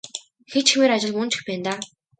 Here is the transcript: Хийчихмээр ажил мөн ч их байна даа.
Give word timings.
Хийчихмээр 0.51 0.91
ажил 0.95 1.13
мөн 1.17 1.29
ч 1.31 1.33
их 1.37 1.43
байна 1.47 1.63
даа. 1.65 1.79